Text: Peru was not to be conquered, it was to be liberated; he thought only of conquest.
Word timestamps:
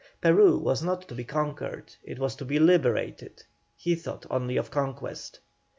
Peru 0.19 0.57
was 0.57 0.81
not 0.81 1.07
to 1.07 1.13
be 1.13 1.23
conquered, 1.23 1.93
it 2.01 2.17
was 2.17 2.35
to 2.37 2.43
be 2.43 2.57
liberated; 2.57 3.43
he 3.77 3.93
thought 3.93 4.25
only 4.31 4.57
of 4.57 4.71
conquest. 4.71 5.41